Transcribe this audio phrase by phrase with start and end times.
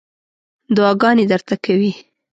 [0.75, 1.91] دعاګانې درته کوي.